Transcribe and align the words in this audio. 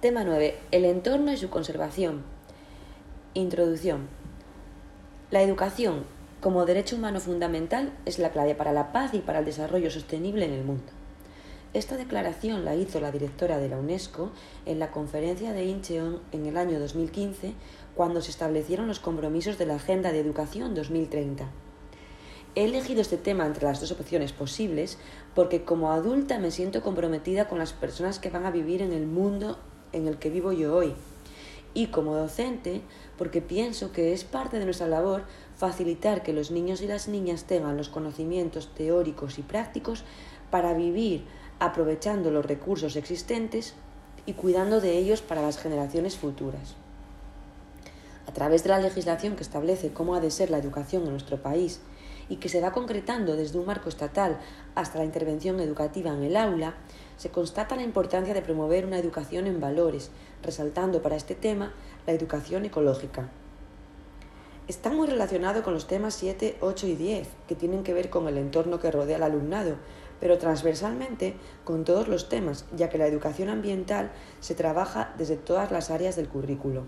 Tema 0.00 0.24
9. 0.24 0.56
El 0.70 0.86
entorno 0.86 1.30
y 1.30 1.36
su 1.36 1.50
conservación. 1.50 2.22
Introducción. 3.34 4.08
La 5.30 5.42
educación, 5.42 6.04
como 6.40 6.64
derecho 6.64 6.96
humano 6.96 7.20
fundamental, 7.20 7.92
es 8.06 8.18
la 8.18 8.30
clave 8.30 8.54
para 8.54 8.72
la 8.72 8.92
paz 8.92 9.12
y 9.12 9.18
para 9.18 9.40
el 9.40 9.44
desarrollo 9.44 9.90
sostenible 9.90 10.46
en 10.46 10.52
el 10.52 10.64
mundo. 10.64 10.90
Esta 11.74 11.98
declaración 11.98 12.64
la 12.64 12.76
hizo 12.76 12.98
la 12.98 13.12
directora 13.12 13.58
de 13.58 13.68
la 13.68 13.76
UNESCO 13.76 14.30
en 14.64 14.78
la 14.78 14.90
conferencia 14.90 15.52
de 15.52 15.66
Incheon 15.66 16.20
en 16.32 16.46
el 16.46 16.56
año 16.56 16.80
2015, 16.80 17.52
cuando 17.94 18.22
se 18.22 18.30
establecieron 18.30 18.88
los 18.88 19.00
compromisos 19.00 19.58
de 19.58 19.66
la 19.66 19.74
Agenda 19.74 20.12
de 20.12 20.20
Educación 20.20 20.74
2030. 20.74 21.46
He 22.54 22.64
elegido 22.64 23.02
este 23.02 23.18
tema 23.18 23.44
entre 23.44 23.66
las 23.66 23.82
dos 23.82 23.92
opciones 23.92 24.32
posibles 24.32 24.96
porque 25.34 25.62
como 25.62 25.92
adulta 25.92 26.38
me 26.38 26.50
siento 26.50 26.80
comprometida 26.80 27.48
con 27.48 27.58
las 27.58 27.74
personas 27.74 28.18
que 28.18 28.30
van 28.30 28.46
a 28.46 28.50
vivir 28.50 28.80
en 28.80 28.94
el 28.94 29.06
mundo 29.06 29.58
en 29.92 30.06
el 30.06 30.18
que 30.18 30.30
vivo 30.30 30.52
yo 30.52 30.74
hoy. 30.74 30.94
Y 31.74 31.88
como 31.88 32.16
docente, 32.16 32.82
porque 33.16 33.40
pienso 33.40 33.92
que 33.92 34.12
es 34.12 34.24
parte 34.24 34.58
de 34.58 34.64
nuestra 34.64 34.88
labor 34.88 35.22
facilitar 35.56 36.22
que 36.22 36.32
los 36.32 36.50
niños 36.50 36.80
y 36.80 36.86
las 36.86 37.06
niñas 37.06 37.44
tengan 37.44 37.76
los 37.76 37.88
conocimientos 37.88 38.74
teóricos 38.74 39.38
y 39.38 39.42
prácticos 39.42 40.04
para 40.50 40.74
vivir 40.74 41.24
aprovechando 41.58 42.30
los 42.30 42.44
recursos 42.44 42.96
existentes 42.96 43.74
y 44.26 44.32
cuidando 44.32 44.80
de 44.80 44.98
ellos 44.98 45.22
para 45.22 45.42
las 45.42 45.58
generaciones 45.58 46.16
futuras. 46.16 46.74
A 48.30 48.32
través 48.32 48.62
de 48.62 48.68
la 48.68 48.78
legislación 48.78 49.34
que 49.34 49.42
establece 49.42 49.92
cómo 49.92 50.14
ha 50.14 50.20
de 50.20 50.30
ser 50.30 50.50
la 50.50 50.58
educación 50.58 51.02
en 51.02 51.10
nuestro 51.10 51.42
país 51.42 51.80
y 52.28 52.36
que 52.36 52.48
se 52.48 52.60
va 52.60 52.70
concretando 52.70 53.34
desde 53.34 53.58
un 53.58 53.66
marco 53.66 53.88
estatal 53.88 54.38
hasta 54.76 54.98
la 54.98 55.04
intervención 55.04 55.58
educativa 55.58 56.12
en 56.12 56.22
el 56.22 56.36
aula, 56.36 56.76
se 57.16 57.30
constata 57.30 57.74
la 57.74 57.82
importancia 57.82 58.32
de 58.32 58.40
promover 58.40 58.86
una 58.86 59.00
educación 59.00 59.48
en 59.48 59.58
valores, 59.58 60.12
resaltando 60.44 61.02
para 61.02 61.16
este 61.16 61.34
tema 61.34 61.74
la 62.06 62.12
educación 62.12 62.64
ecológica. 62.64 63.28
Está 64.68 64.90
muy 64.90 65.08
relacionado 65.08 65.64
con 65.64 65.74
los 65.74 65.88
temas 65.88 66.14
7, 66.14 66.58
8 66.60 66.86
y 66.86 66.94
10, 66.94 67.28
que 67.48 67.56
tienen 67.56 67.82
que 67.82 67.94
ver 67.94 68.10
con 68.10 68.28
el 68.28 68.38
entorno 68.38 68.78
que 68.78 68.92
rodea 68.92 69.16
al 69.16 69.24
alumnado, 69.24 69.74
pero 70.20 70.38
transversalmente 70.38 71.34
con 71.64 71.82
todos 71.84 72.06
los 72.06 72.28
temas, 72.28 72.64
ya 72.76 72.90
que 72.90 72.98
la 72.98 73.08
educación 73.08 73.48
ambiental 73.48 74.12
se 74.38 74.54
trabaja 74.54 75.12
desde 75.18 75.36
todas 75.36 75.72
las 75.72 75.90
áreas 75.90 76.14
del 76.14 76.28
currículo. 76.28 76.84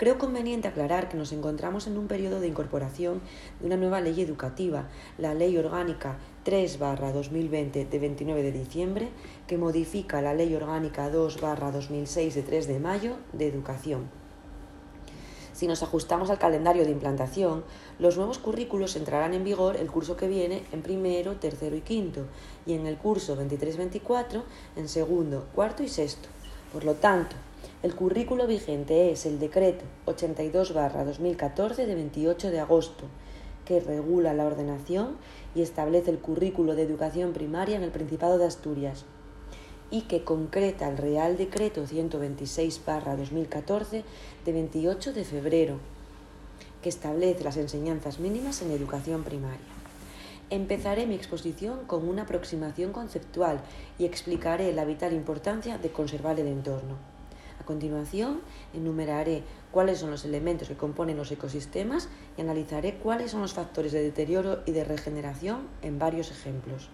Creo 0.00 0.16
conveniente 0.16 0.66
aclarar 0.66 1.10
que 1.10 1.18
nos 1.18 1.30
encontramos 1.30 1.86
en 1.86 1.98
un 1.98 2.06
periodo 2.06 2.40
de 2.40 2.48
incorporación 2.48 3.20
de 3.60 3.66
una 3.66 3.76
nueva 3.76 4.00
ley 4.00 4.18
educativa, 4.22 4.88
la 5.18 5.34
Ley 5.34 5.58
Orgánica 5.58 6.16
3-2020 6.46 7.86
de 7.86 7.98
29 7.98 8.42
de 8.42 8.50
diciembre, 8.50 9.10
que 9.46 9.58
modifica 9.58 10.22
la 10.22 10.32
Ley 10.32 10.54
Orgánica 10.54 11.12
2-2006 11.12 12.32
de 12.32 12.42
3 12.42 12.68
de 12.68 12.80
mayo 12.80 13.16
de 13.34 13.48
Educación. 13.48 14.08
Si 15.52 15.66
nos 15.66 15.82
ajustamos 15.82 16.30
al 16.30 16.38
calendario 16.38 16.86
de 16.86 16.92
implantación, 16.92 17.62
los 17.98 18.16
nuevos 18.16 18.38
currículos 18.38 18.96
entrarán 18.96 19.34
en 19.34 19.44
vigor 19.44 19.76
el 19.76 19.90
curso 19.90 20.16
que 20.16 20.28
viene 20.28 20.62
en 20.72 20.80
primero, 20.80 21.36
tercero 21.36 21.76
y 21.76 21.82
quinto, 21.82 22.24
y 22.64 22.72
en 22.72 22.86
el 22.86 22.96
curso 22.96 23.36
23-24 23.36 24.44
en 24.76 24.88
segundo, 24.88 25.46
cuarto 25.54 25.82
y 25.82 25.88
sexto. 25.90 26.30
Por 26.72 26.84
lo 26.84 26.94
tanto, 26.94 27.34
el 27.82 27.94
currículo 27.94 28.46
vigente 28.46 29.10
es 29.10 29.26
el 29.26 29.40
decreto 29.40 29.84
82-2014 30.06 31.86
de 31.86 31.94
28 31.94 32.50
de 32.50 32.60
agosto, 32.60 33.04
que 33.64 33.80
regula 33.80 34.34
la 34.34 34.44
ordenación 34.46 35.16
y 35.54 35.62
establece 35.62 36.10
el 36.10 36.18
currículo 36.18 36.74
de 36.74 36.82
educación 36.82 37.32
primaria 37.32 37.76
en 37.76 37.82
el 37.82 37.90
Principado 37.90 38.36
de 38.38 38.46
Asturias 38.46 39.04
y 39.90 40.02
que 40.02 40.22
concreta 40.22 40.88
el 40.88 40.96
Real 40.96 41.36
Decreto 41.36 41.84
126-2014 41.86 44.04
de 44.44 44.52
28 44.52 45.12
de 45.12 45.24
febrero, 45.24 45.78
que 46.82 46.88
establece 46.88 47.42
las 47.42 47.56
enseñanzas 47.56 48.20
mínimas 48.20 48.62
en 48.62 48.70
educación 48.70 49.24
primaria. 49.24 49.79
Empezaré 50.50 51.06
mi 51.06 51.14
exposición 51.14 51.84
con 51.86 52.08
una 52.08 52.22
aproximación 52.22 52.90
conceptual 52.90 53.60
y 54.00 54.04
explicaré 54.04 54.72
la 54.72 54.84
vital 54.84 55.12
importancia 55.12 55.78
de 55.78 55.92
conservar 55.92 56.40
el 56.40 56.48
entorno. 56.48 56.96
A 57.60 57.64
continuación, 57.64 58.40
enumeraré 58.74 59.44
cuáles 59.70 60.00
son 60.00 60.10
los 60.10 60.24
elementos 60.24 60.66
que 60.66 60.76
componen 60.76 61.16
los 61.16 61.30
ecosistemas 61.30 62.08
y 62.36 62.40
analizaré 62.40 62.96
cuáles 62.96 63.30
son 63.30 63.42
los 63.42 63.54
factores 63.54 63.92
de 63.92 64.02
deterioro 64.02 64.64
y 64.66 64.72
de 64.72 64.82
regeneración 64.82 65.68
en 65.82 66.00
varios 66.00 66.32
ejemplos. 66.32 66.88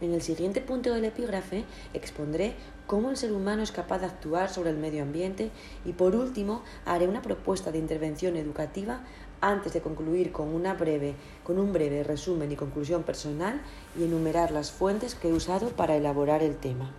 En 0.00 0.12
el 0.12 0.22
siguiente 0.22 0.60
punto 0.60 0.94
del 0.94 1.04
epígrafe 1.04 1.64
expondré 1.92 2.54
cómo 2.86 3.10
el 3.10 3.16
ser 3.16 3.32
humano 3.32 3.62
es 3.62 3.72
capaz 3.72 3.98
de 3.98 4.06
actuar 4.06 4.48
sobre 4.48 4.70
el 4.70 4.76
medio 4.76 5.02
ambiente 5.02 5.50
y 5.84 5.92
por 5.92 6.14
último 6.14 6.62
haré 6.84 7.08
una 7.08 7.20
propuesta 7.20 7.72
de 7.72 7.78
intervención 7.78 8.36
educativa 8.36 9.00
antes 9.40 9.72
de 9.72 9.80
concluir 9.80 10.30
con, 10.30 10.48
una 10.54 10.74
breve, 10.74 11.14
con 11.42 11.58
un 11.58 11.72
breve 11.72 12.04
resumen 12.04 12.52
y 12.52 12.56
conclusión 12.56 13.02
personal 13.02 13.60
y 13.98 14.04
enumerar 14.04 14.52
las 14.52 14.70
fuentes 14.70 15.16
que 15.16 15.30
he 15.30 15.32
usado 15.32 15.70
para 15.70 15.96
elaborar 15.96 16.42
el 16.42 16.56
tema. 16.56 16.92